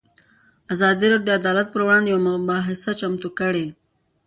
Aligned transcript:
ازادي 0.73 1.05
راډیو 1.11 1.27
د 1.27 1.29
عدالت 1.39 1.67
پر 1.71 1.81
وړاندې 1.85 2.09
یوه 2.11 2.23
مباحثه 2.39 2.91
چمتو 2.99 3.29
کړې. 3.39 3.67